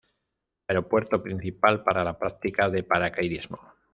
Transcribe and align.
Aeropuerto 0.67 1.21
principal 1.21 1.83
para 1.83 2.03
la 2.03 2.17
práctica 2.17 2.71
de 2.71 2.81
paracaidismo. 2.81 3.59